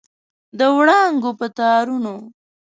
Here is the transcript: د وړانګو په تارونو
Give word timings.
د 0.57 0.59
وړانګو 0.75 1.31
په 1.39 1.47
تارونو 1.57 2.15